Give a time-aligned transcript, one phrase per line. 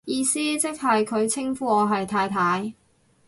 [0.05, 2.73] 意思即係佢稱呼我係太太